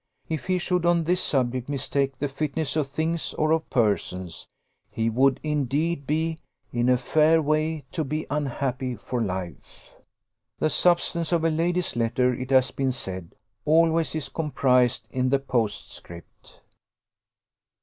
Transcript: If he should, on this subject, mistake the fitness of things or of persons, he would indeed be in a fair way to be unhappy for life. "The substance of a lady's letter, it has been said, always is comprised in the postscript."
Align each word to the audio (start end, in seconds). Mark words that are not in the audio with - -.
If 0.29 0.47
he 0.47 0.57
should, 0.57 0.83
on 0.83 1.03
this 1.03 1.21
subject, 1.21 1.69
mistake 1.69 2.17
the 2.17 2.27
fitness 2.27 2.75
of 2.75 2.87
things 2.87 3.35
or 3.35 3.51
of 3.51 3.69
persons, 3.69 4.47
he 4.89 5.11
would 5.11 5.39
indeed 5.43 6.07
be 6.07 6.39
in 6.73 6.89
a 6.89 6.97
fair 6.97 7.39
way 7.39 7.83
to 7.91 8.03
be 8.03 8.25
unhappy 8.31 8.95
for 8.95 9.21
life. 9.21 9.93
"The 10.57 10.71
substance 10.71 11.31
of 11.31 11.43
a 11.43 11.51
lady's 11.51 11.95
letter, 11.95 12.33
it 12.33 12.49
has 12.49 12.71
been 12.71 12.91
said, 12.91 13.35
always 13.63 14.15
is 14.15 14.27
comprised 14.27 15.07
in 15.11 15.29
the 15.29 15.37
postscript." 15.37 16.61